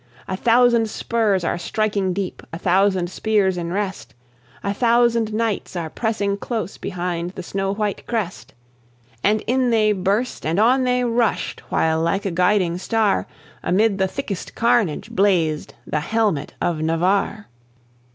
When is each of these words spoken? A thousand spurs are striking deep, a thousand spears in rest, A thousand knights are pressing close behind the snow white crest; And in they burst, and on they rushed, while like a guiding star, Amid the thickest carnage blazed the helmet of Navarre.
A 0.27 0.35
thousand 0.35 0.89
spurs 0.89 1.43
are 1.43 1.59
striking 1.59 2.11
deep, 2.11 2.41
a 2.51 2.57
thousand 2.57 3.11
spears 3.11 3.55
in 3.55 3.71
rest, 3.71 4.15
A 4.63 4.73
thousand 4.73 5.31
knights 5.31 5.75
are 5.75 5.91
pressing 5.91 6.37
close 6.37 6.75
behind 6.79 7.29
the 7.35 7.43
snow 7.43 7.71
white 7.75 8.07
crest; 8.07 8.55
And 9.23 9.41
in 9.41 9.69
they 9.69 9.91
burst, 9.91 10.43
and 10.43 10.59
on 10.59 10.85
they 10.85 11.03
rushed, 11.03 11.59
while 11.69 12.01
like 12.01 12.25
a 12.25 12.31
guiding 12.31 12.79
star, 12.79 13.27
Amid 13.61 13.99
the 13.99 14.07
thickest 14.07 14.55
carnage 14.55 15.11
blazed 15.11 15.75
the 15.85 15.99
helmet 15.99 16.55
of 16.59 16.81
Navarre. 16.81 17.45